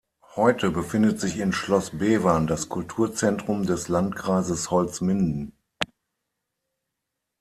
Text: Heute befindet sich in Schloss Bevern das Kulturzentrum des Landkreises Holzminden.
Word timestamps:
Heute 0.35 0.71
befindet 0.71 1.19
sich 1.21 1.37
in 1.37 1.53
Schloss 1.53 1.91
Bevern 1.91 2.47
das 2.47 2.69
Kulturzentrum 2.69 3.67
des 3.67 3.87
Landkreises 3.87 4.71
Holzminden. 4.71 5.55